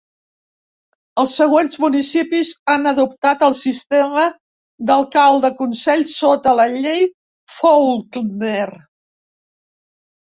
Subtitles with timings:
[1.23, 4.23] Els següents municipis han adoptat el sistema
[4.91, 7.05] d'alcalde-consell sota la Llei
[7.59, 8.65] Faulkner.